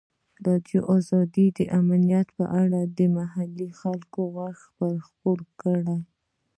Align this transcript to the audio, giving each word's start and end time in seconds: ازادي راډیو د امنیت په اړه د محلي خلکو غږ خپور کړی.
ازادي 0.95 1.11
راډیو 1.49 1.55
د 1.57 1.59
امنیت 1.79 2.27
په 2.37 2.45
اړه 2.61 2.81
د 2.97 2.99
محلي 3.17 3.69
خلکو 3.79 4.19
غږ 4.35 4.55
خپور 5.07 5.39
کړی. 5.61 5.97